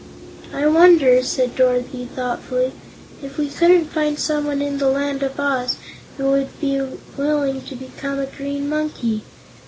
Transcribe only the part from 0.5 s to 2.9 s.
"I wonder," said Dorothy, thoughtfully,